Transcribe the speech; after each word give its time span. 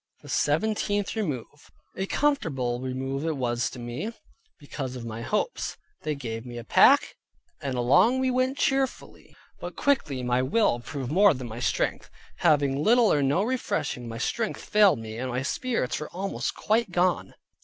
THE 0.23 0.29
SEVENTEENTH 0.29 1.15
REMOVE 1.15 1.71
A 1.95 2.07
comfortable 2.07 2.79
remove 2.81 3.23
it 3.23 3.37
was 3.37 3.69
to 3.69 3.77
me, 3.77 4.11
because 4.57 4.95
of 4.95 5.05
my 5.05 5.21
hopes. 5.21 5.77
They 6.01 6.15
gave 6.15 6.43
me 6.43 6.57
a 6.57 6.63
pack, 6.63 7.15
and 7.61 7.75
along 7.77 8.17
we 8.17 8.31
went 8.31 8.57
cheerfully; 8.57 9.35
but 9.59 9.75
quickly 9.75 10.23
my 10.23 10.41
will 10.41 10.79
proved 10.79 11.11
more 11.11 11.35
than 11.35 11.47
my 11.47 11.59
strength; 11.59 12.09
having 12.37 12.81
little 12.83 13.13
or 13.13 13.21
no 13.21 13.43
refreshing, 13.43 14.07
my 14.09 14.17
strength 14.17 14.65
failed 14.65 14.97
me, 14.97 15.19
and 15.19 15.29
my 15.29 15.43
spirits 15.43 15.99
were 15.99 16.09
almost 16.09 16.55
quite 16.55 16.89
gone. 16.89 17.35